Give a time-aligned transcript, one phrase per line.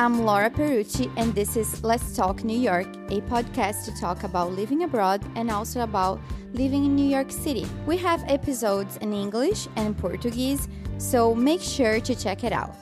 [0.00, 4.52] I'm Laura Peruchi, and this is Let's Talk New York, a podcast to talk about
[4.52, 6.18] living abroad and also about
[6.54, 7.66] living in New York City.
[7.84, 12.74] We have episodes in English and Portuguese, so make sure to check it out.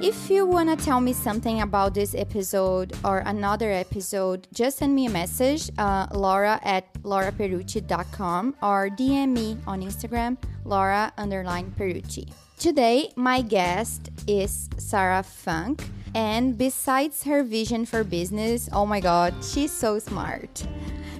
[0.00, 4.94] If you want to tell me something about this episode or another episode, just send
[4.94, 12.32] me a message, uh, laura at lauraperuchi.com or DM me on Instagram, laura underline peruchi.
[12.58, 15.84] Today, my guest is Sarah Funk,
[16.14, 20.66] and besides her vision for business, oh my god, she's so smart.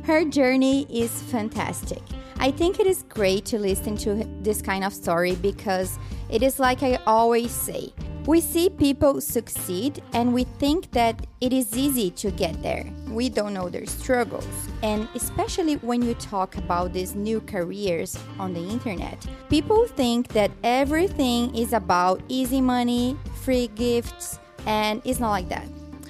[0.05, 2.02] Her journey is fantastic.
[2.38, 6.59] I think it is great to listen to this kind of story because it is
[6.59, 7.92] like I always say
[8.27, 12.88] we see people succeed and we think that it is easy to get there.
[13.09, 14.47] We don't know their struggles.
[14.83, 20.53] And especially when you talk about these new careers on the internet, people think that
[20.62, 25.66] everything is about easy money, free gifts, and it's not like that.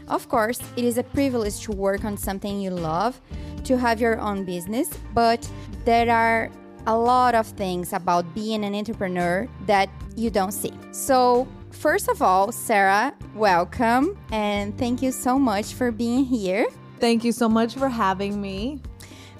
[0.08, 3.20] Of course, it is a privilege to work on something you love,
[3.64, 5.48] to have your own business, but
[5.84, 6.50] there are
[6.86, 10.72] a lot of things about being an entrepreneur that you don't see.
[10.90, 16.66] So, First of all, Sarah, welcome and thank you so much for being here.
[17.00, 18.80] Thank you so much for having me.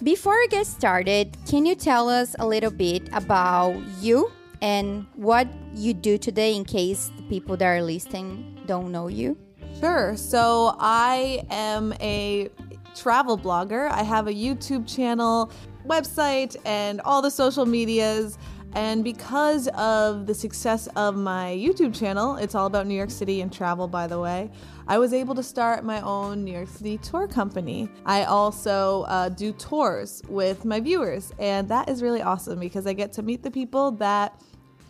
[0.02, 5.47] Before we get started, can you tell us a little bit about you and what
[5.74, 9.36] you do today in case the people that are listening don't know you?
[9.80, 10.16] Sure.
[10.16, 12.50] So, I am a
[12.94, 13.91] travel blogger.
[13.91, 15.50] I have a YouTube channel,
[15.86, 18.38] website, and all the social medias.
[18.74, 23.42] And because of the success of my YouTube channel, it's all about New York City
[23.42, 24.50] and travel, by the way,
[24.88, 27.91] I was able to start my own New York City tour company.
[28.06, 32.94] I also uh, do tours with my viewers, and that is really awesome because I
[32.94, 34.41] get to meet the people that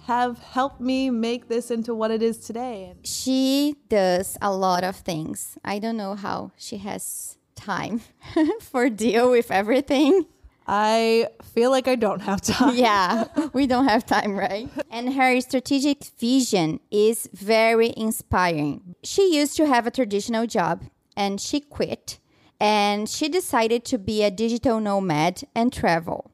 [0.07, 2.95] have helped me make this into what it is today.
[3.05, 5.57] She does a lot of things.
[5.65, 8.03] I don't know how she has time
[8.61, 10.27] for deal with everything.
[10.67, 12.77] I feel like I don't have time.
[12.77, 14.69] yeah, we don't have time, right?
[14.91, 18.95] And her strategic vision is very inspiring.
[19.03, 20.85] She used to have a traditional job
[21.17, 22.19] and she quit
[22.63, 26.31] and she decided to be a digital nomad and travel.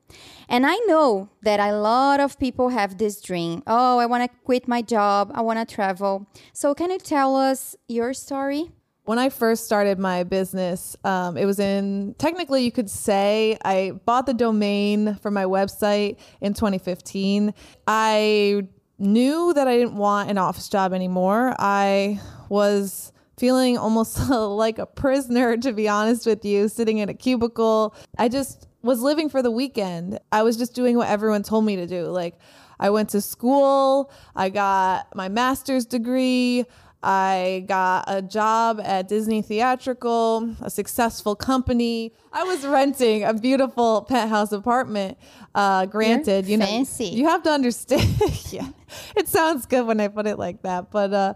[0.46, 3.62] And I know that a lot of people have this dream.
[3.66, 5.32] Oh, I want to quit my job.
[5.34, 6.28] I want to travel.
[6.52, 8.70] So, can you tell us your story?
[9.04, 13.92] when I first started my business, um, it was in technically you could say I
[14.04, 17.54] bought the domain for my website in 2015.
[17.86, 18.68] I
[18.98, 21.54] knew that I didn't want an office job anymore.
[21.58, 27.14] I was feeling almost like a prisoner, to be honest with you, sitting in a
[27.14, 27.94] cubicle.
[28.18, 30.18] I just was living for the weekend.
[30.32, 32.06] I was just doing what everyone told me to do.
[32.06, 32.38] Like,
[32.80, 36.64] I went to school, I got my master's degree.
[37.02, 42.12] I got a job at Disney Theatrical, a successful company.
[42.32, 45.16] I was renting a beautiful penthouse apartment.
[45.54, 47.06] Uh, granted, You're you know, fancy.
[47.06, 48.02] you have to understand.
[48.50, 48.68] yeah,
[49.16, 51.34] it sounds good when I put it like that, but uh,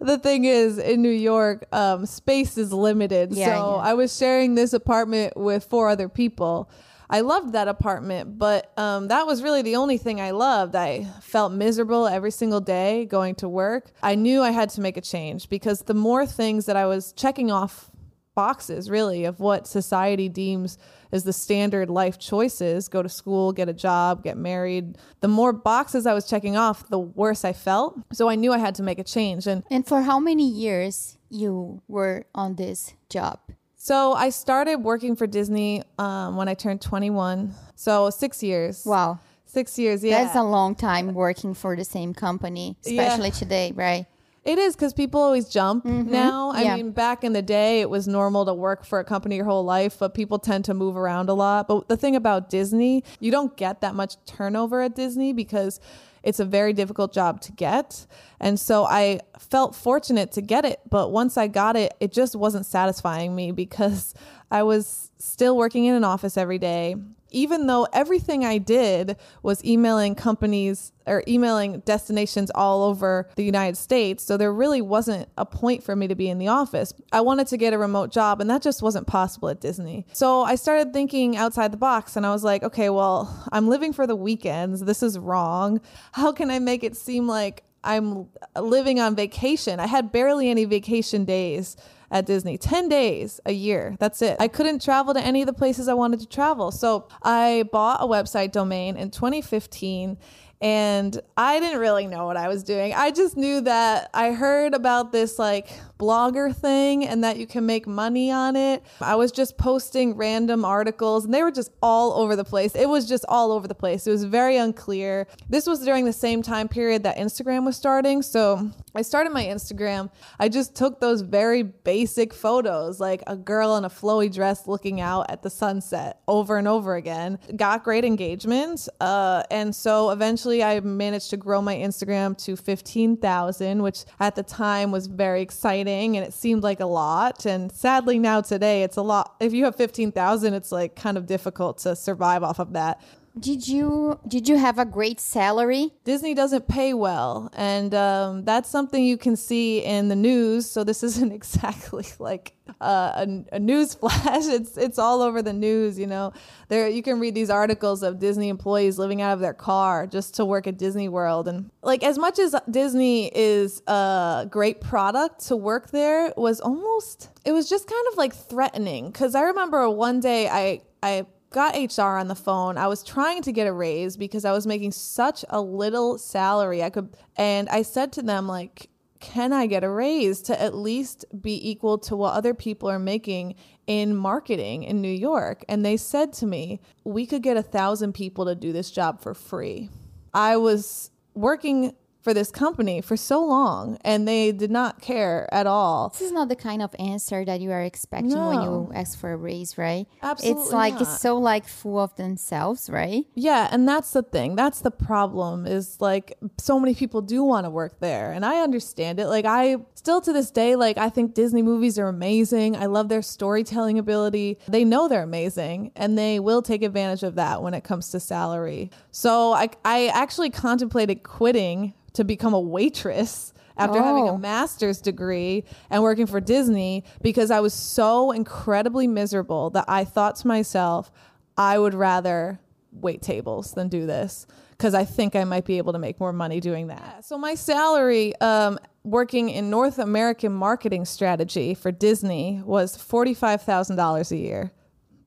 [0.00, 3.32] the thing is, in New York, um, space is limited.
[3.32, 3.90] Yeah, so yeah.
[3.90, 6.68] I was sharing this apartment with four other people.
[7.14, 10.74] I loved that apartment, but um, that was really the only thing I loved.
[10.74, 13.92] I felt miserable every single day going to work.
[14.02, 17.12] I knew I had to make a change because the more things that I was
[17.12, 17.88] checking off
[18.34, 20.76] boxes, really, of what society deems
[21.12, 25.52] as the standard life choices go to school, get a job, get married the more
[25.52, 27.96] boxes I was checking off, the worse I felt.
[28.12, 29.46] So I knew I had to make a change.
[29.46, 33.38] And And for how many years you were on this job?
[33.84, 37.52] So I started working for Disney um, when I turned 21.
[37.74, 38.82] So six years.
[38.86, 39.18] Wow.
[39.44, 40.24] Six years, yeah.
[40.24, 44.06] That's a long time working for the same company, especially today, right?
[44.42, 46.50] It is because people always jump now.
[46.52, 46.76] I Yeah.
[46.76, 49.64] mean, back in the day, it was normal to work for a company your whole
[49.64, 51.68] life, but people tend to move around a lot.
[51.68, 55.78] But the thing about Disney, you don't get that much turnover at Disney because
[56.24, 58.06] it's a very difficult job to get.
[58.40, 60.80] And so I felt fortunate to get it.
[60.90, 64.14] But once I got it, it just wasn't satisfying me because
[64.50, 66.96] I was still working in an office every day.
[67.34, 73.76] Even though everything I did was emailing companies or emailing destinations all over the United
[73.76, 74.24] States.
[74.24, 76.94] So there really wasn't a point for me to be in the office.
[77.12, 80.06] I wanted to get a remote job, and that just wasn't possible at Disney.
[80.12, 83.92] So I started thinking outside the box, and I was like, okay, well, I'm living
[83.92, 84.84] for the weekends.
[84.84, 85.80] This is wrong.
[86.12, 88.28] How can I make it seem like I'm
[88.58, 89.80] living on vacation?
[89.80, 91.76] I had barely any vacation days
[92.14, 93.96] at Disney 10 days a year.
[93.98, 94.36] That's it.
[94.38, 96.70] I couldn't travel to any of the places I wanted to travel.
[96.70, 100.16] So I bought a website domain in 2015
[100.64, 102.94] And I didn't really know what I was doing.
[102.94, 105.68] I just knew that I heard about this like
[105.98, 108.82] blogger thing and that you can make money on it.
[108.98, 112.74] I was just posting random articles and they were just all over the place.
[112.74, 114.06] It was just all over the place.
[114.06, 115.26] It was very unclear.
[115.50, 118.22] This was during the same time period that Instagram was starting.
[118.22, 120.10] So I started my Instagram.
[120.40, 125.02] I just took those very basic photos, like a girl in a flowy dress looking
[125.02, 127.38] out at the sunset over and over again.
[127.54, 128.88] Got great engagement.
[128.98, 134.42] Uh, and so eventually I managed to grow my Instagram to 15,000, which at the
[134.42, 137.46] time was very exciting and it seemed like a lot.
[137.46, 139.34] And sadly, now today, it's a lot.
[139.40, 143.00] If you have 15,000, it's like kind of difficult to survive off of that.
[143.36, 145.90] Did you did you have a great salary?
[146.04, 150.70] Disney doesn't pay well, and um, that's something you can see in the news.
[150.70, 154.44] So this isn't exactly like uh, a, a news flash.
[154.54, 155.98] It's it's all over the news.
[155.98, 156.32] You know,
[156.68, 160.34] there you can read these articles of Disney employees living out of their car just
[160.36, 165.46] to work at Disney World, and like as much as Disney is a great product
[165.48, 169.90] to work there, was almost it was just kind of like threatening because I remember
[169.90, 172.76] one day I I got HR on the phone.
[172.76, 176.82] I was trying to get a raise because I was making such a little salary.
[176.82, 178.90] I could and I said to them like
[179.20, 182.98] can I get a raise to at least be equal to what other people are
[182.98, 183.54] making
[183.86, 185.64] in marketing in New York?
[185.66, 189.22] And they said to me, we could get a thousand people to do this job
[189.22, 189.88] for free.
[190.34, 195.66] I was working for this company for so long and they did not care at
[195.66, 196.08] all.
[196.08, 198.48] This is not the kind of answer that you are expecting no.
[198.48, 200.06] when you ask for a raise, right?
[200.22, 200.62] Absolutely.
[200.62, 201.02] It's like not.
[201.02, 203.26] it's so like full of themselves, right?
[203.34, 204.56] Yeah, and that's the thing.
[204.56, 208.62] That's the problem is like so many people do want to work there and I
[208.62, 209.26] understand it.
[209.26, 212.74] Like I still to this day like I think Disney movies are amazing.
[212.74, 214.58] I love their storytelling ability.
[214.66, 218.20] They know they're amazing and they will take advantage of that when it comes to
[218.20, 218.90] salary.
[219.10, 224.02] So I I actually contemplated quitting to become a waitress after oh.
[224.02, 224.38] having a oh.
[224.38, 230.36] master's degree and working for Disney because I was so incredibly miserable that I thought
[230.36, 231.10] to myself,
[231.56, 232.60] I would rather
[232.92, 236.32] wait tables than do this because I think I might be able to make more
[236.32, 237.24] money doing that.
[237.24, 244.36] So my salary um, working in North American marketing strategy for Disney was $45,000 a
[244.36, 244.72] year.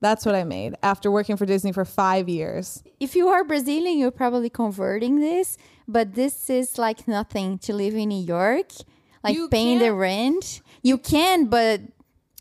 [0.00, 2.82] That's what I made after working for Disney for five years.
[3.00, 5.56] If you are Brazilian, you're probably converting this,
[5.88, 8.72] but this is like nothing to live in New York,
[9.24, 10.60] like you paying the rent.
[10.82, 11.80] You can, but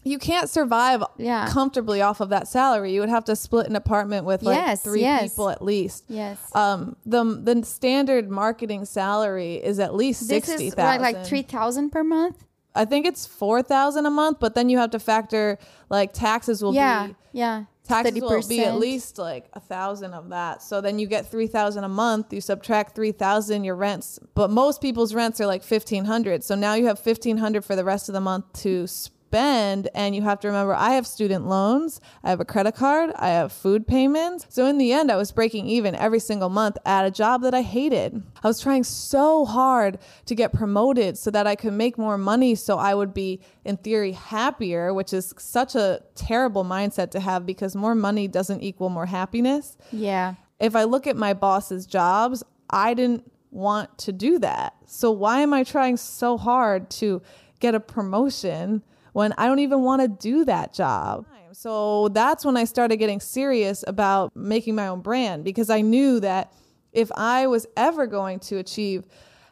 [0.03, 1.47] you can't survive yeah.
[1.49, 2.93] comfortably off of that salary.
[2.93, 5.31] You would have to split an apartment with like yes, three yes.
[5.31, 6.05] people at least.
[6.07, 6.37] Yes.
[6.53, 6.97] Um.
[7.05, 11.01] The the standard marketing salary is at least sixty thousand.
[11.01, 12.43] Like, like three thousand per month.
[12.75, 15.57] I think it's four thousand a month, but then you have to factor
[15.89, 18.21] like taxes will yeah, be yeah taxes 30%.
[18.21, 20.61] will be at least like a thousand of that.
[20.61, 22.33] So then you get three thousand a month.
[22.33, 26.43] You subtract three thousand your rents, but most people's rents are like fifteen hundred.
[26.43, 28.87] So now you have fifteen hundred for the rest of the month to
[29.27, 33.11] spend and you have to remember I have student loans, I have a credit card,
[33.17, 34.45] I have food payments.
[34.49, 37.53] So in the end I was breaking even every single month at a job that
[37.53, 38.23] I hated.
[38.41, 42.55] I was trying so hard to get promoted so that I could make more money
[42.55, 47.45] so I would be in theory happier, which is such a terrible mindset to have
[47.45, 49.75] because more money doesn't equal more happiness.
[49.91, 50.35] Yeah.
[50.57, 54.75] If I look at my boss's jobs, I didn't want to do that.
[54.85, 57.21] So why am I trying so hard to
[57.59, 58.83] get a promotion
[59.17, 61.25] when I don't even want to do that job.
[61.51, 66.19] So that's when I started getting serious about making my own brand because I knew
[66.19, 66.53] that
[66.91, 69.05] if I was ever going to achieve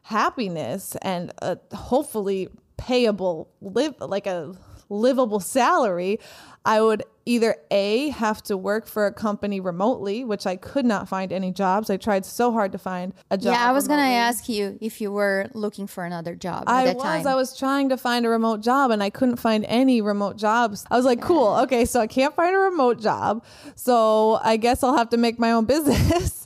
[0.04, 4.54] happiness and a hopefully payable live like a
[4.90, 6.20] livable salary,
[6.66, 11.10] I would either A, have to work for a company remotely, which I could not
[11.10, 11.90] find any jobs.
[11.90, 13.54] I tried so hard to find a job.
[13.54, 16.66] Yeah, I was going to ask you if you were looking for another job.
[16.68, 17.04] I was.
[17.04, 17.28] Time.
[17.28, 20.86] I was trying to find a remote job and I couldn't find any remote jobs.
[20.92, 21.56] I was like, cool.
[21.64, 23.44] Okay, so I can't find a remote job.
[23.76, 26.45] So I guess I'll have to make my own business.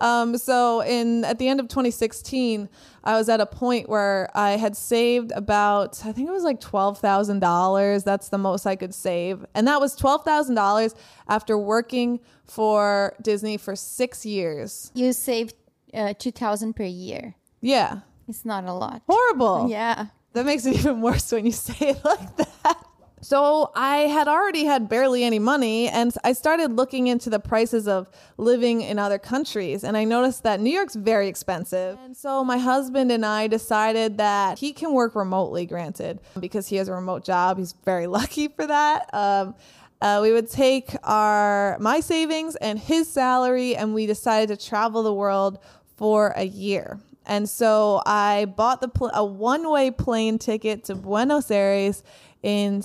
[0.00, 2.68] Um, so in at the end of 2016,
[3.04, 6.60] I was at a point where I had saved about I think it was like
[6.60, 8.04] twelve thousand dollars.
[8.04, 10.94] That's the most I could save, and that was twelve thousand dollars
[11.28, 14.90] after working for Disney for six years.
[14.94, 15.54] You saved
[15.94, 17.34] uh, two thousand per year.
[17.60, 19.02] Yeah, it's not a lot.
[19.08, 19.68] Horrible.
[19.68, 20.06] Yeah.
[20.34, 22.84] That makes it even worse when you say it like that.
[23.28, 27.86] So I had already had barely any money and I started looking into the prices
[27.86, 28.08] of
[28.38, 31.98] living in other countries and I noticed that New York's very expensive.
[32.02, 36.76] And so my husband and I decided that he can work remotely, granted, because he
[36.76, 37.58] has a remote job.
[37.58, 39.12] He's very lucky for that.
[39.12, 39.54] Um,
[40.00, 45.02] uh, we would take our my savings and his salary and we decided to travel
[45.02, 45.58] the world
[45.98, 46.98] for a year.
[47.26, 52.02] And so I bought the pl- a one-way plane ticket to Buenos Aires
[52.42, 52.80] in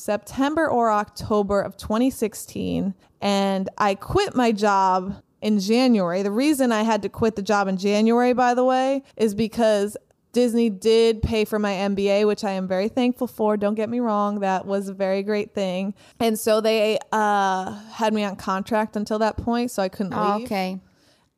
[0.00, 6.22] September or October of 2016 and I quit my job in January.
[6.22, 9.96] The reason I had to quit the job in January by the way is because
[10.32, 13.56] Disney did pay for my MBA, which I am very thankful for.
[13.56, 15.92] Don't get me wrong, that was a very great thing.
[16.20, 20.36] And so they uh, had me on contract until that point, so I couldn't Oh,
[20.36, 20.46] leave.
[20.46, 20.78] okay.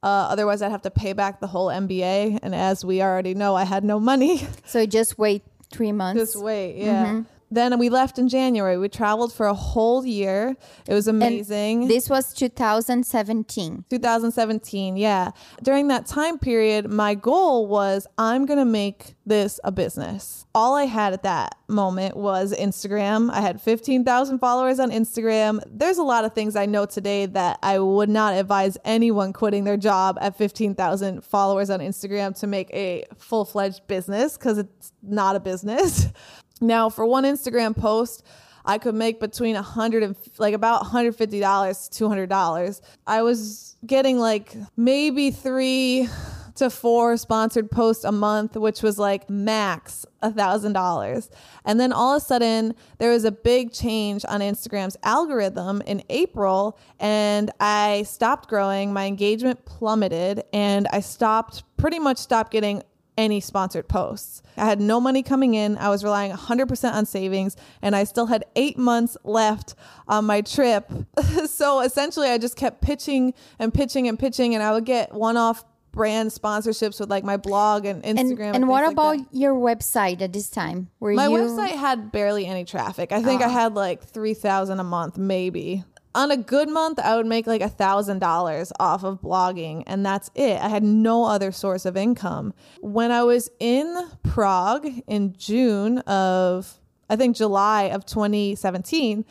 [0.03, 2.41] Uh, otherwise, I'd have to pay back the whole MBA.
[2.43, 4.47] And as we already know, I had no money.
[4.67, 5.43] So just wait
[5.73, 6.21] three months.
[6.21, 7.23] Just wait, yeah.
[7.53, 8.79] Then we left in January.
[8.79, 10.57] We traveled for a whole year.
[10.89, 11.87] It was amazing.
[11.87, 13.85] This was 2017.
[13.91, 15.33] 2017, yeah.
[15.63, 20.47] During that time period, my goal was I'm going to make this a business.
[20.55, 23.31] All I had at that moment was Instagram.
[23.31, 25.63] I had 15,000 followers on Instagram.
[25.67, 29.65] There's a lot of things I know today that I would not advise anyone quitting
[29.65, 34.93] their job at 15,000 followers on Instagram to make a full fledged business because it's
[35.03, 36.09] not a business.
[36.63, 38.25] Now, for one Instagram post,
[38.65, 42.81] I could make between a hundred and like about $150 to $200.
[43.07, 46.09] I was getting like maybe three
[46.55, 51.31] to four sponsored posts a month, which was like max a thousand dollars.
[51.65, 56.03] And then all of a sudden there was a big change on Instagram's algorithm in
[56.11, 58.93] April and I stopped growing.
[58.93, 62.83] My engagement plummeted and I stopped pretty much stopped getting
[63.19, 64.43] any sponsored posts.
[64.57, 65.77] I had no money coming in.
[65.79, 69.75] I was relying 100% on savings, and I still had eight months left
[70.09, 70.91] on my trip.
[71.47, 75.37] so essentially, I just kept pitching and pitching and pitching, and I would get one
[75.37, 78.55] off brand sponsorships with like my blog and And, Instagram.
[78.55, 80.89] and what things like about your website at this time?
[81.01, 83.13] Were My you website had barely any traffic.
[83.13, 85.85] I think I had like 3,000 a month, maybe.
[86.15, 90.05] On a good month, I would make like a thousand dollars off of blogging, and
[90.05, 90.61] that's it.
[90.61, 92.53] I had no other source of income.
[92.81, 96.79] When I was in Prague in June of,
[97.09, 99.25] I think July of 2017,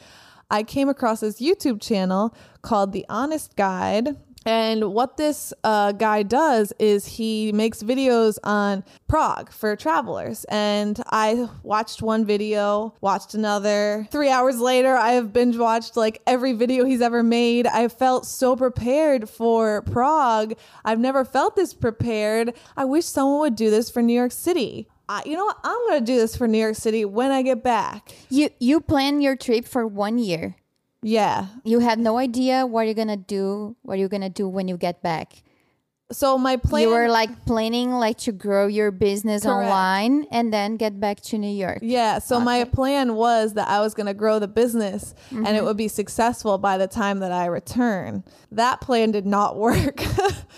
[0.49, 4.17] I came across this YouTube channel called The Honest Guide.
[4.45, 10.45] And what this uh, guy does is he makes videos on Prague for travelers.
[10.45, 14.07] And I watched one video, watched another.
[14.11, 17.67] Three hours later, I have binge watched like every video he's ever made.
[17.67, 20.53] I felt so prepared for Prague.
[20.83, 22.53] I've never felt this prepared.
[22.75, 24.87] I wish someone would do this for New York City.
[25.25, 25.59] You know what?
[25.65, 28.13] I'm going to do this for New York City when I get back.
[28.29, 30.55] you you planned your trip for one year.
[31.03, 31.47] Yeah.
[31.63, 33.75] You had no idea what you're gonna do.
[33.81, 35.43] What you're gonna do when you get back.
[36.11, 36.83] So my plan.
[36.83, 39.69] you were like planning like to grow your business Correct.
[39.71, 41.79] online and then get back to New York.
[41.81, 45.55] Yeah, so my plan was that I was going to grow the business and Mm-hmm.
[45.55, 48.23] it would be successful by the time that I return.
[48.51, 50.01] That plan did not work.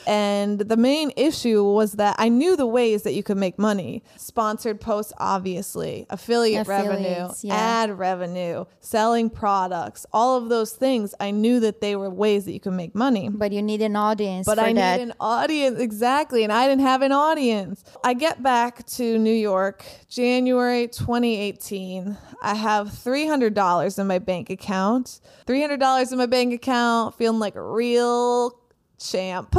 [0.07, 4.03] and the main issue was that I knew the ways that you could make money.
[4.17, 7.55] Sponsored posts obviously, affiliate revenue, yeah.
[7.55, 11.13] ad revenue, selling products, all of those things.
[11.19, 13.29] I knew that they were ways that you could make money.
[13.29, 14.97] But you need an audience But for I that.
[14.97, 17.83] need an audience exactly, and I didn't have an audience.
[18.03, 22.17] I get back to New York, January 2018.
[22.41, 25.19] I have $300 in my bank account.
[25.45, 28.59] $300 in my bank account, feeling like a real
[28.99, 29.55] champ.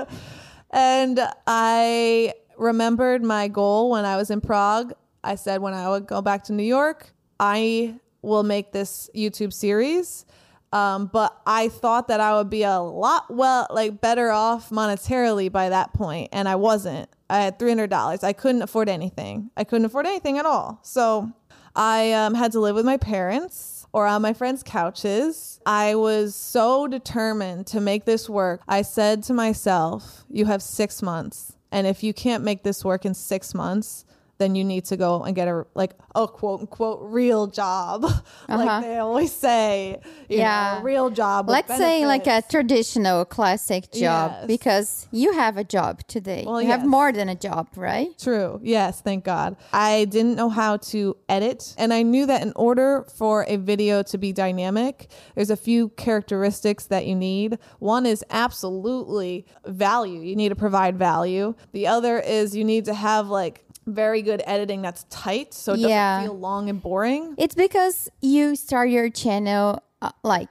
[0.70, 4.92] and I remembered my goal when I was in Prague.
[5.22, 9.52] I said when I would go back to New York, I will make this YouTube
[9.52, 10.24] series.
[10.72, 15.50] Um, but I thought that I would be a lot well, like better off monetarily
[15.50, 17.08] by that point, and I wasn't.
[17.30, 18.22] I had three hundred dollars.
[18.22, 19.50] I couldn't afford anything.
[19.56, 20.80] I couldn't afford anything at all.
[20.82, 21.32] So
[21.74, 25.60] I um, had to live with my parents or on my friends' couches.
[25.64, 28.60] I was so determined to make this work.
[28.68, 33.06] I said to myself, "You have six months, and if you can't make this work
[33.06, 34.04] in six months."
[34.38, 38.02] Then you need to go and get a like a quote unquote real job,
[38.48, 38.80] like uh-huh.
[38.80, 39.98] they always say.
[40.28, 40.74] You Yeah.
[40.74, 41.46] know, a real job.
[41.48, 44.46] with Let's say like a traditional classic job Yes.
[44.46, 46.44] because you have a job today.
[46.46, 48.08] Well, you have more than a job, right?
[48.18, 48.60] True.
[48.62, 49.56] Yes, thank God.
[49.72, 54.02] I didn't know how to edit, and I knew that in order for a video
[54.04, 57.58] to be dynamic, there's a few characteristics that you need.
[57.80, 60.20] One is absolutely value.
[60.20, 61.54] You need to provide value.
[61.72, 65.80] The other is you need to have like very good editing that's tight so it
[65.82, 67.34] doesn't feel long and boring.
[67.38, 70.48] It's because you start your channel uh, like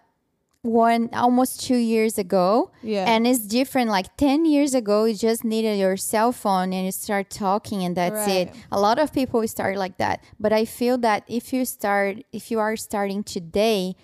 [0.64, 3.06] one almost two years ago Yeah.
[3.08, 6.92] and it's different like 10 years ago you just needed your cell phone and you
[6.92, 10.98] start talking and that's it a lot of people start like that but i feel
[10.98, 13.96] that if you start if you are starting today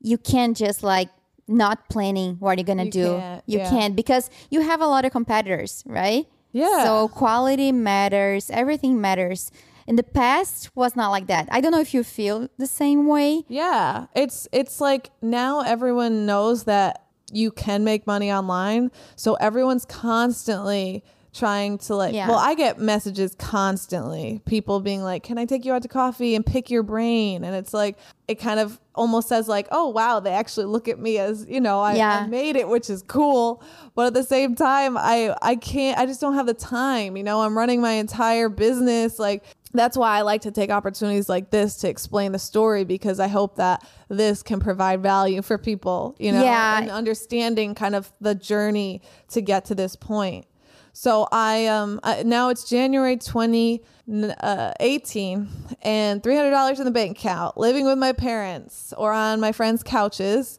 [0.00, 1.10] you can't just like
[1.46, 3.06] not planning what you're gonna You do.
[3.18, 3.70] can't, you yeah.
[3.70, 6.26] can't because you have a lot of competitors, right?
[6.52, 6.84] Yeah.
[6.84, 8.50] So quality matters.
[8.50, 9.50] Everything matters.
[9.86, 11.48] In the past, was not like that.
[11.50, 13.44] I don't know if you feel the same way.
[13.48, 19.84] Yeah, it's it's like now everyone knows that you can make money online, so everyone's
[19.84, 21.02] constantly
[21.32, 22.28] trying to like Yeah.
[22.28, 26.34] well I get messages constantly people being like can I take you out to coffee
[26.34, 27.96] and pick your brain and it's like
[28.26, 31.60] it kind of almost says like oh wow they actually look at me as you
[31.60, 32.24] know I, Yeah.
[32.24, 33.62] I made it which is cool
[33.94, 37.22] but at the same time I I can't I just don't have the time you
[37.22, 41.50] know I'm running my entire business like that's why I like to take opportunities like
[41.50, 46.16] this to explain the story because I hope that this can provide value for people,
[46.18, 46.80] you know, Yeah.
[46.80, 50.46] and understanding kind of the journey to get to this point.
[50.92, 55.48] So I um uh, now it's January 2018
[55.82, 60.58] and $300 in the bank account, living with my parents or on my friends' couches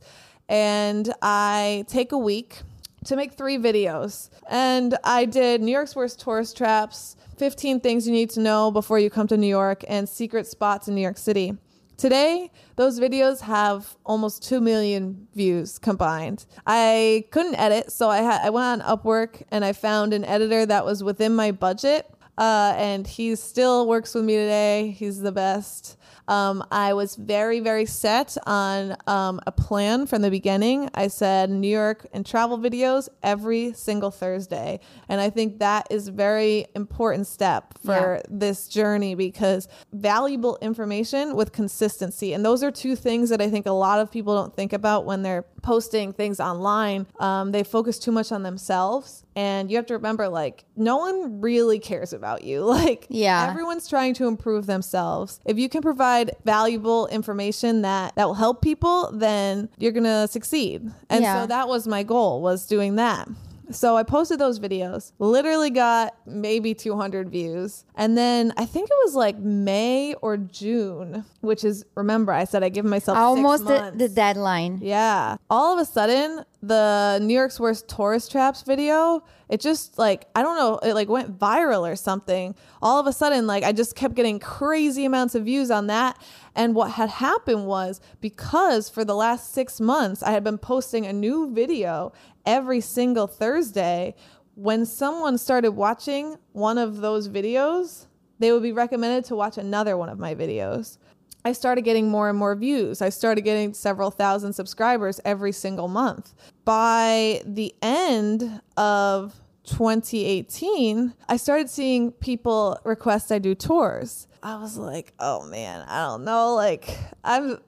[0.51, 2.61] and I take a week
[3.05, 4.29] to make three videos.
[4.50, 9.00] And I did New York's worst tourist traps, 15 things you need to know before
[9.00, 11.57] you come to New York, and secret spots in New York City.
[12.01, 16.48] Today, those videos have almost 2 million views combined.
[16.65, 20.65] I couldn't edit, so I had I went on Upwork and I found an editor
[20.65, 22.12] that was within my budget.
[22.39, 24.96] Uh, and he still works with me today.
[24.98, 25.96] He's the best.
[26.28, 30.90] Um, I was very, very set on um, a plan from the beginning.
[30.94, 34.80] I said New York and travel videos every single Thursday.
[35.10, 41.36] And I think that is a very important step for this journey because valuable information
[41.36, 42.34] with consistency.
[42.34, 45.06] And those are two things that I think a lot of people don't think about
[45.06, 47.08] when they're posting things online.
[47.20, 49.24] Um, they focus too much on themselves.
[49.36, 52.62] And you have to remember, like, no one really cares about you.
[52.82, 53.48] Like, Yeah.
[53.50, 55.39] everyone's trying to improve themselves.
[55.46, 60.92] If you can provide valuable information that that will help people, then you're gonna succeed.
[61.09, 61.42] And Yeah.
[61.44, 63.27] so that was my goal was doing that.
[63.72, 67.86] So I posted those videos, literally got maybe 200 views.
[67.96, 72.64] And then I think it was like May or June, which is, remember, I said
[72.64, 74.79] I give myself Almost the, the deadline.
[74.81, 75.38] Yeah.
[75.50, 80.43] All of a sudden, the New York's worst tourist traps video, it just like, I
[80.43, 82.55] don't know, it like went viral or something.
[82.81, 86.21] All of a sudden, like I just kept getting crazy amounts of views on that.
[86.55, 91.05] And what had happened was because for the last six months, I had been posting
[91.05, 92.13] a new video
[92.45, 94.13] every single Thursday.
[94.55, 98.05] When someone started watching one of those videos,
[98.37, 100.97] they would be recommended to watch another one of my videos.
[101.44, 103.01] I started getting more and more views.
[103.01, 106.34] I started getting several thousand subscribers every single month.
[106.66, 114.27] By the end of 2018, I started seeing people request I do tours.
[114.44, 117.60] I was like, "Oh man, I don't know, like I'm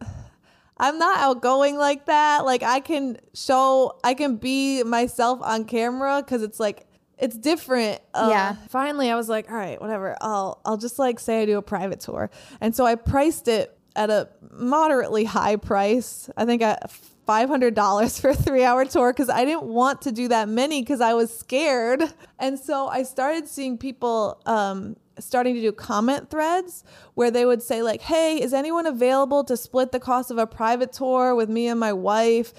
[0.78, 2.46] I'm not outgoing like that.
[2.46, 8.02] Like I can show I can be myself on camera cuz it's like it's different.
[8.13, 8.56] Uh, Yeah.
[8.69, 10.15] Finally, I was like, all right, whatever.
[10.21, 12.30] I'll I'll just like say I do a private tour.
[12.62, 16.30] And so I priced it at a moderately high price.
[16.36, 16.91] I think at
[17.28, 21.13] $500 for a 3-hour tour cuz I didn't want to do that many cuz I
[21.13, 22.04] was scared.
[22.39, 27.62] And so I started seeing people um starting to do comment threads where they would
[27.62, 31.49] say like hey is anyone available to split the cost of a private tour with
[31.49, 32.52] me and my wife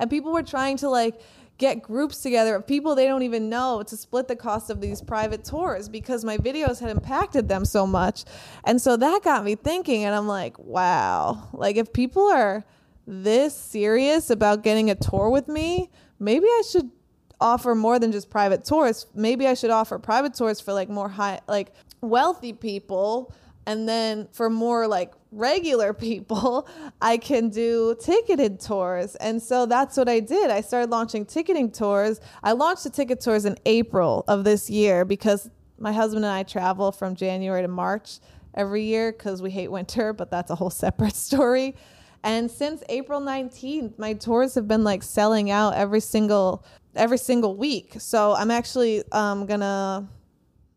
[0.00, 1.20] and people were trying to like
[1.60, 5.00] get groups together of people they don't even know to split the cost of these
[5.00, 8.24] private tours because my videos had impacted them so much
[8.64, 12.64] and so that got me thinking and i'm like wow like if people are
[13.06, 16.90] this serious about getting a tour with me maybe i should
[17.40, 19.06] offer more than just private tours.
[19.14, 23.32] Maybe I should offer private tours for like more high, like wealthy people.
[23.66, 26.68] And then for more like regular people,
[27.00, 29.16] I can do ticketed tours.
[29.16, 30.50] And so that's what I did.
[30.50, 32.20] I started launching ticketing tours.
[32.42, 36.42] I launched the ticket tours in April of this year because my husband and I
[36.42, 38.18] travel from January to March
[38.54, 41.74] every year because we hate winter, but that's a whole separate story.
[42.22, 47.56] And since April 19th, my tours have been like selling out every single every single
[47.56, 47.94] week.
[47.98, 50.08] So I'm actually um gonna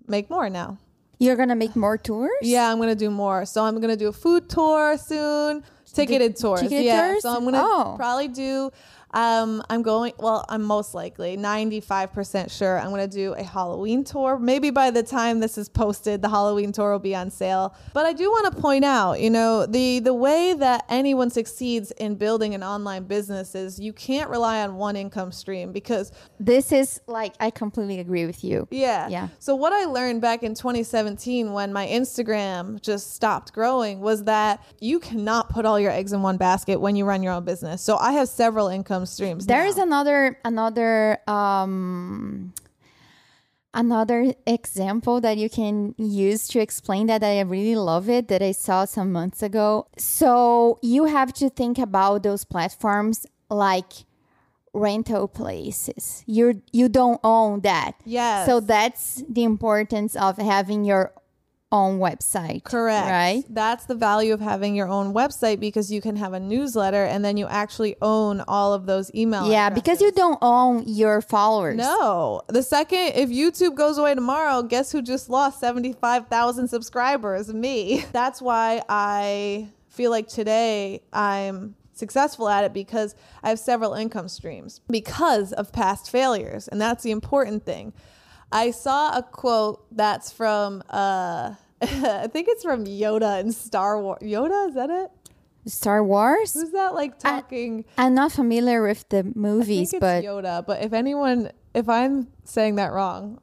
[0.08, 0.78] make more now.
[1.24, 2.32] You're gonna make more tours?
[2.42, 3.46] Yeah, I'm gonna do more.
[3.46, 5.64] So I'm gonna do a food tour soon.
[5.94, 6.62] Ticketed tours.
[6.62, 7.08] ticketed yeah.
[7.12, 7.22] tours?
[7.22, 7.94] So I'm gonna Oh.
[7.96, 8.72] probably do
[9.13, 14.39] um I'm going well, I'm most likely 95% sure I'm gonna do a Halloween tour.
[14.39, 17.76] Maybe by the time this is posted, the Halloween tour will be on sale.
[17.93, 21.91] But I do want to point out, you know, the the way that anyone succeeds
[21.91, 26.71] in building an online business is you can't rely on one income stream because This
[26.71, 28.67] is like I completely agree with you.
[28.71, 29.08] yeah.
[29.10, 29.28] Yeah.
[29.39, 34.63] So what I learned back in 2017 when my Instagram just stopped growing was that
[34.80, 37.82] you cannot put all your eggs in one basket when you run your own business.
[37.82, 39.46] So I have several income income streams.
[39.46, 39.70] There now.
[39.70, 42.54] is another another um
[43.74, 48.52] another example that you can use to explain that I really love it that I
[48.52, 49.88] saw some months ago.
[49.98, 54.06] So you have to think about those platforms like
[54.74, 56.24] rental places.
[56.26, 57.96] You you don't own that.
[58.06, 58.48] Yes.
[58.48, 61.13] So that's the importance of having your
[61.74, 62.64] own website.
[62.64, 63.10] Correct.
[63.10, 63.44] Right?
[63.50, 67.26] That's the value of having your own website because you can have a newsletter and
[67.26, 69.50] then you actually own all of those email.
[69.50, 71.76] Yeah, because you don't own your followers.
[71.76, 72.44] No.
[72.48, 77.52] The second, if YouTube goes away tomorrow, guess who just lost 75,000 subscribers?
[77.52, 78.06] Me.
[78.12, 84.28] That's why I feel like today I'm successful at it because I have several income
[84.28, 86.68] streams because of past failures.
[86.68, 87.94] And that's the important thing.
[88.52, 91.56] I saw a quote that's from, uh,
[92.24, 94.22] I think it's from Yoda in Star Wars.
[94.22, 95.12] Yoda, is that it?
[95.65, 96.54] Star Wars?
[96.54, 97.86] Who's that like talking?
[97.98, 101.88] I'm not familiar with the I think movies, it's but Yoda, but if anyone, if
[101.88, 103.39] I'm saying that wrong,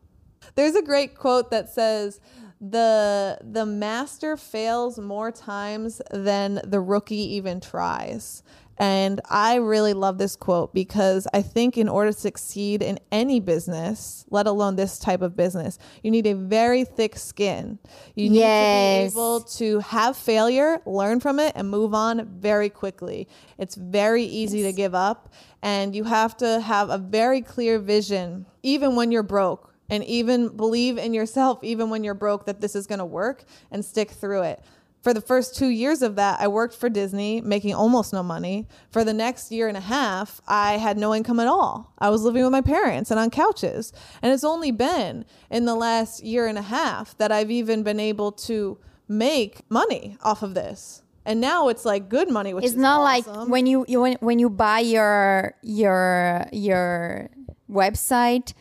[0.55, 2.21] there's a great quote that says,
[2.61, 8.43] "the The master fails more times than the rookie even tries."
[8.81, 13.39] And I really love this quote because I think in order to succeed in any
[13.39, 17.79] business, let alone this type of business, you need a very thick skin.
[18.15, 19.13] You need Yes.
[19.13, 23.29] to be able to have failure, learn from it, and move on very quickly.
[23.59, 25.29] It's very easy to give up,
[25.61, 30.57] and you have to have a very clear vision, even when you're broke, and even
[30.57, 34.11] believe in yourself, even when you're broke, that this is going to work and stick
[34.11, 34.61] through it.
[35.03, 38.67] For the first two years of that, I worked for Disney, making almost no money.
[38.91, 41.95] For the next year and a half, I had no income at all.
[41.99, 43.93] I was living with my parents and on couches.
[44.21, 47.99] And it's only been in the last year and a half that I've even been
[47.99, 51.03] able to make money off of this.
[51.25, 54.17] And now it's like good money, which it's is not like when you, you when,
[54.21, 57.31] when you buy your your your
[57.71, 58.53] website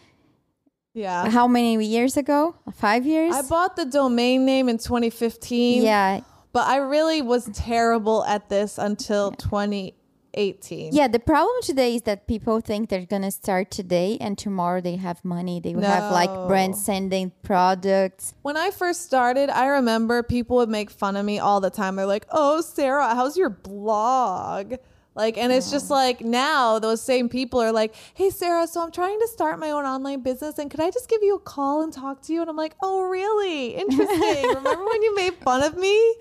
[1.00, 1.30] yeah.
[1.30, 2.56] how many years ago?
[2.72, 3.36] 5 years?
[3.36, 5.84] I bought the domain name in 2015.
[5.84, 6.22] yeah.
[6.52, 10.94] But I really was terrible at this until 2018.
[10.94, 14.96] Yeah, the problem today is that people think they're gonna start today and tomorrow they
[14.96, 15.60] have money.
[15.60, 18.34] They will have like brand sending products.
[18.42, 21.98] When I first started, I remember people would make fun of me all the time.
[21.98, 24.74] They're like, "Oh, Sarah, how's your blog?"
[25.20, 28.90] Like, and it's just like now those same people are like, "Hey, Sarah, so I'm
[28.90, 31.82] trying to start my own online business, and could I just give you a call
[31.82, 33.76] and talk to you?" And I'm like, "Oh, really?
[33.76, 34.48] Interesting.
[34.56, 36.16] remember when you made fun of me?"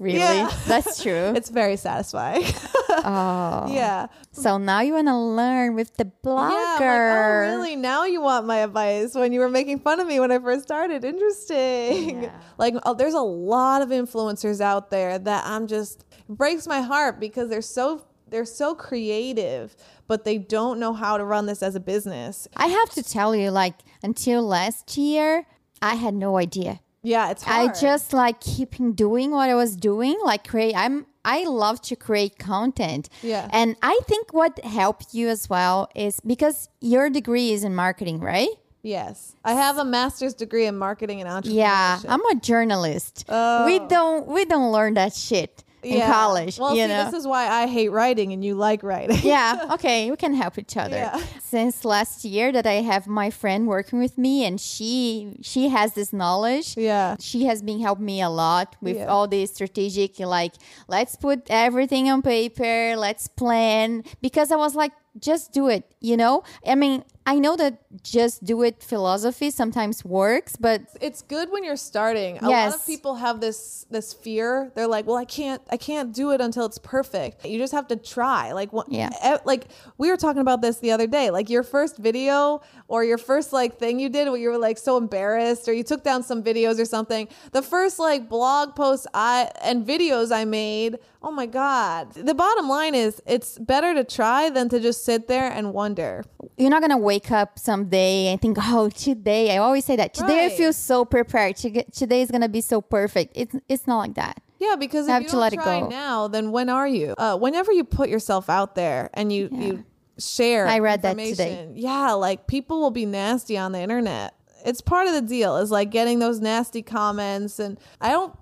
[0.00, 0.18] Really?
[0.18, 0.50] Yeah.
[0.66, 1.32] That's true.
[1.42, 2.42] It's very satisfying.
[2.88, 3.66] oh.
[3.72, 4.08] yeah.
[4.32, 6.50] So now you wanna learn with the blogger.
[6.50, 7.76] Yeah, like, oh, really?
[7.76, 10.64] Now you want my advice when you were making fun of me when I first
[10.64, 11.04] started.
[11.04, 12.24] Interesting.
[12.24, 12.40] Yeah.
[12.58, 17.20] Like, oh, there's a lot of influencers out there that I'm just breaks my heart
[17.20, 19.76] because they're so they're so creative,
[20.08, 22.48] but they don't know how to run this as a business.
[22.56, 25.46] I have to tell you, like until last year,
[25.80, 26.80] I had no idea.
[27.02, 27.70] Yeah, it's hard.
[27.70, 30.74] I just like keeping doing what I was doing, like create.
[30.74, 33.08] I'm I love to create content.
[33.22, 33.48] Yeah.
[33.52, 38.18] And I think what helped you as well is because your degree is in marketing,
[38.20, 38.48] right?
[38.82, 39.36] yes.
[39.44, 41.54] I have a master's degree in marketing and entrepreneurship.
[41.54, 43.24] Yeah, I'm a journalist.
[43.28, 43.64] Oh.
[43.66, 46.12] We don't we don't learn that shit in Yeah.
[46.12, 46.58] college.
[46.58, 47.04] Well, you see, know.
[47.04, 49.18] this is why I hate writing and you like writing.
[49.22, 50.96] yeah, okay, we can help each other.
[50.96, 51.20] Yeah.
[51.42, 55.92] Since last year that I have my friend working with me and she she has
[55.94, 56.76] this knowledge.
[56.76, 57.16] yeah.
[57.20, 59.06] She has been helping me a lot with Yeah.
[59.12, 60.54] all the strategic like
[60.88, 66.16] let's put everything on paper, let's plan because I was like just do it, you
[66.16, 66.42] know?
[66.66, 71.62] I mean, I know that just do it philosophy sometimes works, but it's good when
[71.62, 72.38] you're starting.
[72.38, 74.72] A lot of people have this this fear.
[74.74, 77.86] They're like, "Well, I can't I can't do it until it's perfect." You just have
[77.88, 78.52] to try.
[78.52, 79.10] Like what Yeah.
[79.44, 81.30] like we were talking about this the other day.
[81.30, 84.76] Like your first video or your first like thing you did where you were like
[84.78, 87.28] so embarrassed or you took down some videos or something.
[87.52, 92.14] The first like blog posts I and videos I made, oh my god.
[92.14, 96.24] The bottom line is it's better to try than to just sit there and wonder.
[96.58, 100.46] you're not gonna wake up someday and think, "Oh, today." I always say that today
[100.46, 101.56] I feel so prepared.
[101.56, 103.32] Today is gonna be so perfect.
[103.34, 104.36] It's it's not like that.
[104.58, 105.88] Yeah, because if Have you to don't let it try go.
[105.88, 107.14] now, then when are you?
[107.18, 109.84] Uh, whenever you put yourself out there and you you
[110.18, 111.68] share, I read that today.
[111.74, 114.34] Yeah, like people will be nasty on the internet.
[114.64, 115.56] It's part of the deal.
[115.56, 118.34] Is like getting those nasty comments, and I don't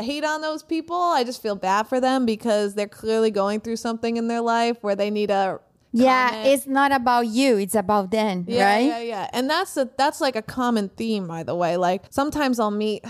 [0.00, 0.96] hate on those people.
[0.96, 4.78] I just feel bad for them because they're clearly going through something in their life
[4.80, 5.60] where they need a
[5.96, 6.48] Yeah, comment.
[6.48, 7.56] it's not about you.
[7.58, 8.86] It's about them, Yeah, right?
[8.86, 9.30] Yeah, yeah.
[9.32, 11.76] And that's a that's like a common theme, by the way.
[11.76, 13.04] Like sometimes I'll meet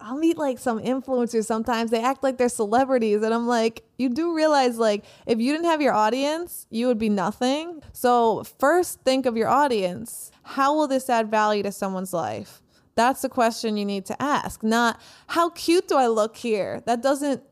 [0.00, 1.90] I'll meet like some influencers sometimes.
[1.90, 3.22] They act like they're celebrities.
[3.22, 6.98] And I'm like, you do realize like if you didn't have your audience, you would
[6.98, 7.82] be nothing.
[7.92, 10.30] So first think of your audience.
[10.42, 12.62] How will this add value to someone's life?
[12.94, 14.62] That's the question you need to ask.
[14.62, 16.82] Not how cute do I look here?
[16.86, 17.42] That doesn't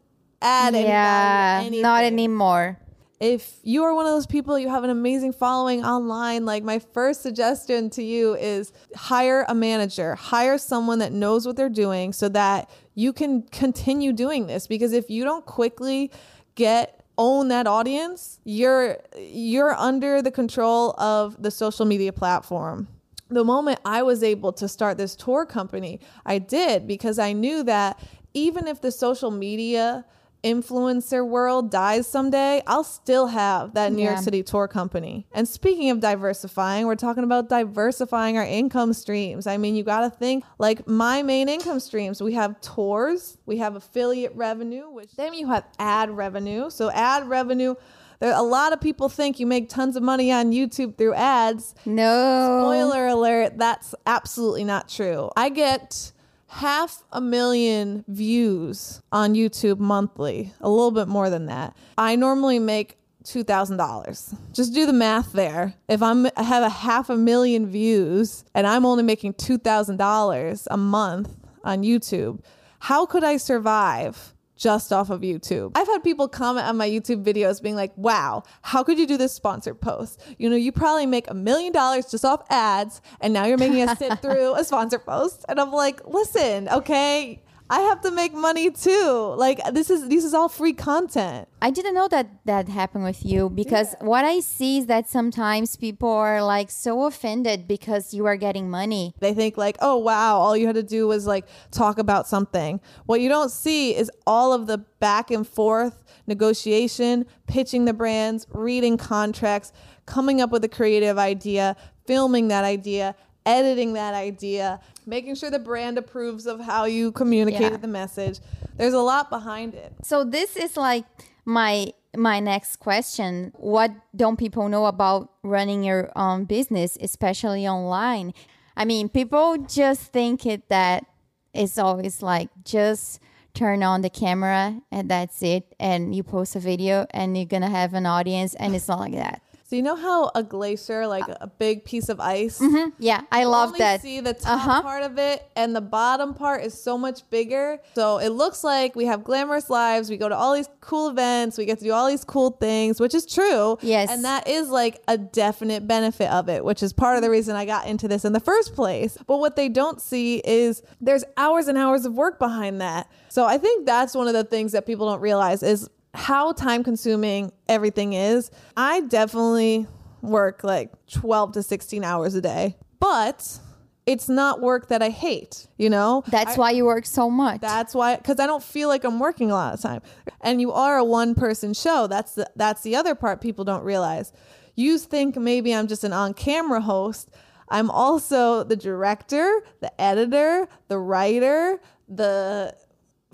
[0.41, 2.79] add any yeah, value to not anymore.
[3.21, 6.79] If you are one of those people you have an amazing following online like my
[6.79, 10.15] first suggestion to you is hire a manager.
[10.15, 14.67] Hire someone that knows what they're doing so that you can continue doing this.
[14.67, 16.11] Because if you don't quickly
[16.55, 22.87] get own that audience you're you're under the control of the social media platform.
[23.29, 27.63] The moment I was able to start this tour company, I did because I knew
[27.65, 28.01] that
[28.33, 30.05] even if the social media
[30.49, 35.27] influencer world dies someday, I'll still have that New York City tour company.
[35.33, 39.47] And speaking of diversifying, we're talking about diversifying our income streams.
[39.47, 42.23] I mean, you got to think like my main income streams.
[42.23, 46.71] We have tours, we have affiliate revenue, which then you have ad revenue.
[46.71, 47.75] So ad revenue
[48.21, 51.75] there a lot of people think you make tons of money on YouTube through ads.
[51.87, 52.61] No.
[52.61, 55.31] Spoiler alert, that's absolutely not true.
[55.37, 56.13] I get
[56.49, 61.77] half a million views on YouTube monthly, a little bit more than that.
[61.97, 64.37] I normally make $2,000.
[64.53, 65.75] Just do the math there.
[65.89, 70.77] If I'm I have a half a million views and I'm only making $2,000 a
[70.77, 72.41] month on YouTube,
[72.81, 74.35] how could I survive?
[74.59, 75.71] Just off of YouTube.
[75.77, 79.17] I've had people comment on my YouTube videos being like, wow, how could you do
[79.17, 80.21] this sponsored post?
[80.37, 83.89] You know, you probably make a million dollars just off ads, and now you're making
[83.89, 85.45] us sit through a sponsored post.
[85.49, 87.41] And I'm like, listen, okay,
[87.71, 89.35] I have to make money too.
[89.37, 91.49] Like this is this is all free content.
[91.61, 95.77] I didn't know that that happened with you because what I see is that sometimes
[95.77, 99.15] people are like so offended because you are getting money.
[99.21, 102.81] They think like, oh wow, all you had to do was like talk about something.
[103.05, 108.47] What you don't see is all of the back and forth negotiation, pitching the brands,
[108.51, 109.73] reading contracts,
[110.07, 111.77] coming up with a creative idea,
[112.07, 113.15] filming that idea,
[113.49, 117.77] editing that idea, making sure the brand approves of how you communicated Yeah.
[117.79, 118.39] the message.
[118.77, 119.93] There's a lot behind it.
[120.03, 121.05] So this is like
[121.45, 123.53] my my next question.
[123.57, 128.33] What don't people know about running your own business, especially online?
[128.77, 131.05] I mean, people just think it that
[131.53, 133.21] it's always like just
[133.55, 137.63] turn on the camera and that's it and you post a video and you're going
[137.63, 139.43] to have an audience and it's not like that.
[139.69, 142.59] So you know how a glacier, like a big piece of ice,
[142.99, 144.01] Yeah, I love only that.
[144.01, 144.81] see the top Uh-huh.
[144.83, 147.79] part of it and the bottom part is so much bigger.
[147.95, 150.09] So it looks like we have glamorous lives.
[150.09, 151.59] We go to all these cool events.
[151.59, 153.77] We get to do all these cool things, which is true.
[153.83, 154.11] Yes.
[154.11, 157.55] And that is like a definite benefit of it, which is part of the reason
[157.55, 159.19] I got into this in the first place.
[159.27, 163.07] But what they don't see is there's hours and hours of work behind that.
[163.29, 166.83] So I think that's one of the things that people don't realize is how time
[166.83, 168.51] consuming everything is.
[168.77, 169.87] I definitely
[170.21, 173.61] work like 12 to 16 hours a day, but
[174.05, 176.25] it's not work that I hate, you know?
[176.27, 177.61] That's why you work so much.
[177.61, 180.03] That's why, because I don't feel like I'm working a lot of time.
[180.41, 182.09] And you are a one person show.
[182.09, 184.33] That's the, that's the other part people don't realize.
[184.75, 187.31] You think maybe I'm just an on camera host.
[187.69, 192.75] I'm also the director, the editor, the writer, the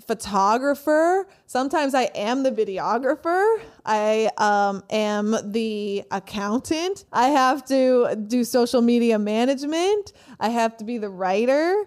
[0.07, 1.27] photographer.
[1.47, 3.59] Sometimes I am the videographer.
[3.85, 7.05] I um, am the accountant.
[7.11, 10.13] I have to do social media management.
[10.39, 11.85] I have to be the writer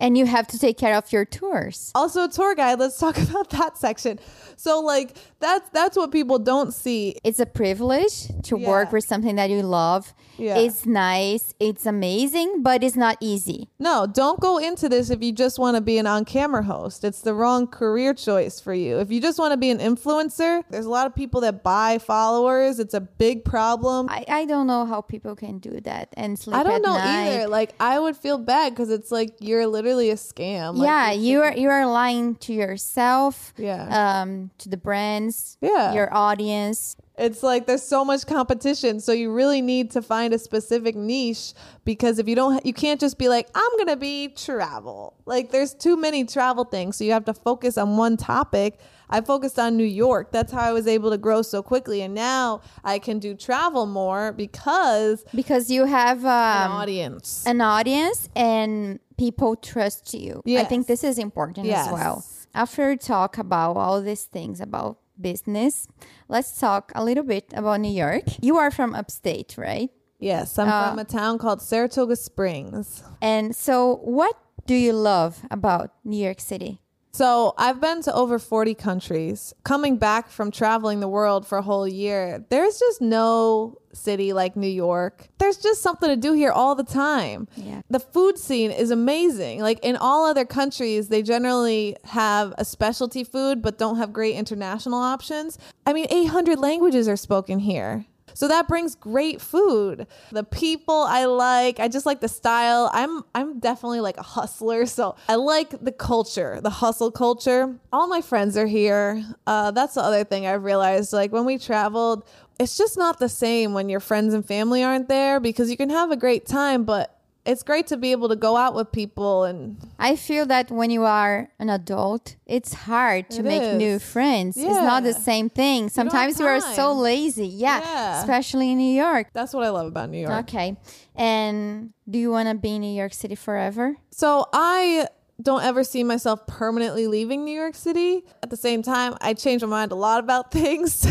[0.00, 1.90] and you have to take care of your tours.
[1.94, 4.16] also tour guide let's talk about that section
[4.56, 8.68] so like that's that's what people don't see It's a privilege to Yeah.
[8.68, 10.14] work with something that you love.
[10.38, 10.56] Yeah.
[10.58, 13.68] It's nice, it's amazing, but it's not easy.
[13.78, 17.20] no don't go into this if you just want to be an on-camera host it's
[17.22, 20.86] the wrong career choice for you if you just want to be an influencer there's
[20.86, 24.84] a lot of people that buy followers it's a big problem I, I don't know
[24.86, 27.28] how people can do that and sleep I don't know night.
[27.28, 27.48] either.
[27.48, 30.76] Like I would feel bad because it's like you're literally a scam.
[30.76, 34.20] Like, yeah, you are you are lying to yourself, Yeah.
[34.22, 35.92] um, to the brands, Yeah.
[35.94, 36.96] your audience.
[37.18, 41.52] It's like there's so much competition, so you really need to find a specific niche
[41.84, 45.14] because if you don't, you can't just be like, I'm gonna be travel.
[45.26, 48.78] Like there's too many travel things, so you have to focus on one topic.
[49.10, 50.32] I focused on New York.
[50.32, 53.86] That's how I was able to grow so quickly, and now I can do travel
[53.86, 57.42] more because Because you have an um, audience.
[57.46, 60.42] an audience and people trust you.
[60.46, 61.86] I think this is important Yes.
[61.86, 62.24] as well.
[62.54, 65.88] After talk about all these things about business,
[66.28, 68.24] let's talk a little bit about New York.
[68.40, 69.90] You are from upstate, right?
[70.18, 73.02] yes, I'm from uh, a town called Saratoga Springs.
[73.22, 76.80] And so what do you love about New York City?
[77.18, 79.52] So I've been to over 40 countries.
[79.64, 84.54] Coming back from traveling the world for a whole year, there's just no city like
[84.54, 85.26] New York.
[85.38, 87.48] There's just something to do here all the time.
[87.56, 87.80] Yeah.
[87.90, 89.62] The food scene is amazing.
[89.62, 94.36] Like in all other countries, they generally have a specialty food but don't have great
[94.36, 95.58] international options.
[95.86, 98.06] I mean, 800 languages are spoken here.
[98.34, 100.06] So that brings great food.
[100.30, 102.90] The people I like, I just like the style.
[102.92, 107.76] I'm I'm definitely like a hustler, so I like the culture, the hustle culture.
[107.92, 109.24] All my friends are here.
[109.46, 111.12] Uh, that's the other thing I've realized.
[111.12, 112.24] Like when we traveled,
[112.58, 115.90] it's just not the same when your friends and family aren't there because you can
[115.90, 117.17] have a great time, but
[117.50, 120.90] it's great to be able to go out with people and I feel that when
[120.90, 124.02] you are an adult, it's hard to It make new is.
[124.04, 124.56] friends.
[124.56, 125.88] It's not the same thing.
[125.88, 127.46] Sometimes you are so lazy.
[127.48, 128.20] Yeah, Yeah.
[128.20, 129.28] especially in New York.
[129.32, 130.40] that's what I love about New York.
[130.44, 130.76] Okay.
[131.16, 133.96] And do you want to be in New York City forever?
[134.10, 135.08] So I
[135.40, 138.24] don't ever see myself permanently leaving New York City.
[138.42, 141.06] At the same time, I change my mind a lot about things.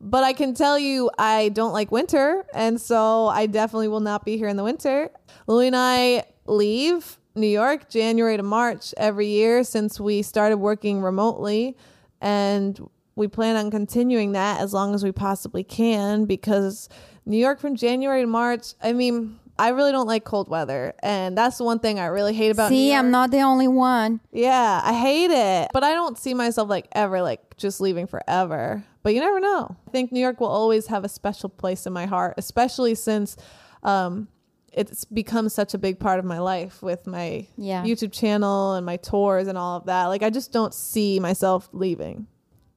[0.00, 4.24] but I can tell you I don't like winter, and so I definitely will not
[4.24, 5.10] be here in the winter.
[5.46, 11.00] Louis and I leave New York January to March every year since we started working
[11.00, 11.76] remotely
[12.20, 16.88] and we plan on continuing that as long as we possibly can because
[17.26, 20.94] New York from January to March, I mean, I really don't like cold weather.
[21.02, 22.94] And that's the one thing I really hate about New See.
[22.94, 24.20] I'm not the only one.
[24.32, 25.70] Yeah, I hate it.
[25.72, 28.82] But I don't see myself like ever like just leaving forever.
[29.02, 29.76] But you never know.
[29.86, 33.36] I think New York will always have a special place in my heart, especially since
[33.82, 34.28] um
[34.72, 37.82] it's become such a big part of my life with my Yeah.
[37.82, 40.06] YouTube channel and my tours and all of that.
[40.06, 42.26] Like I just don't see myself leaving.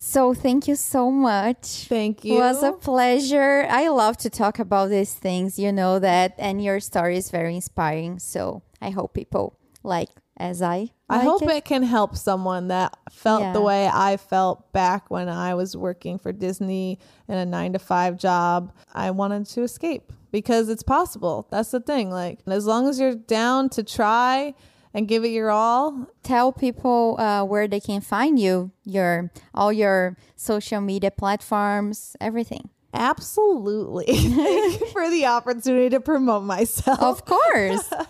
[0.06, 1.88] So thank you so much.
[1.88, 2.36] Thank you.
[2.36, 3.66] It was a pleasure.
[3.70, 7.56] I love to talk about these things, you know that, and your story is very
[7.56, 8.20] inspiring.
[8.20, 10.92] So I hope people like as I.
[11.10, 11.50] I like hope it.
[11.50, 11.66] it.
[11.66, 16.34] can help someone that felt the way I felt back when I was working for
[16.34, 18.74] Disney in a nine to five job.
[18.94, 21.48] I wanted to escape because it's possible.
[21.50, 22.12] That's the thing.
[22.12, 24.54] Like, as long as you're down to try
[24.94, 29.74] and give it your all, tell people uh, where they can find you, your all
[29.74, 32.70] your social media platforms, everything.
[32.94, 34.06] absolutely.
[34.08, 37.00] Thank you for the opportunity to promote myself.
[37.00, 37.92] Of course.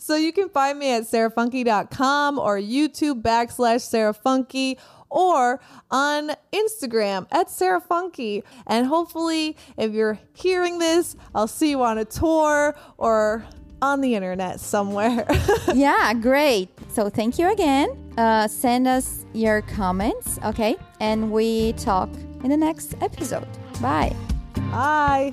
[0.00, 4.76] So you can find me at sarahfunky.com or YouTube backslash sarahfunky
[5.08, 5.60] or
[5.90, 8.42] on Instagram at sarahfunky.
[8.66, 13.46] And hopefully, if you're hearing this, I'll see you on a tour or
[13.82, 15.26] on the internet somewhere.
[15.74, 16.68] yeah, great.
[16.88, 17.88] So thank you again.
[18.16, 20.76] Uh, send us your comments, okay?
[21.00, 22.10] And we talk
[22.42, 23.46] in the next episode.
[23.80, 24.14] Bye.
[24.70, 25.32] Bye.